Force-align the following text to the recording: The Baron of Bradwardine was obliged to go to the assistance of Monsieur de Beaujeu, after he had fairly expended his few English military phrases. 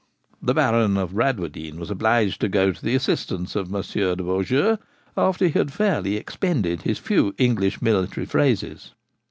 The 0.41 0.55
Baron 0.55 0.97
of 0.97 1.13
Bradwardine 1.13 1.77
was 1.79 1.91
obliged 1.91 2.41
to 2.41 2.49
go 2.49 2.71
to 2.71 2.81
the 2.83 2.95
assistance 2.95 3.55
of 3.55 3.69
Monsieur 3.69 4.15
de 4.15 4.23
Beaujeu, 4.23 4.77
after 5.15 5.45
he 5.45 5.51
had 5.51 5.71
fairly 5.71 6.15
expended 6.17 6.81
his 6.81 6.97
few 6.97 7.35
English 7.37 7.83
military 7.83 8.25
phrases. 8.25 8.93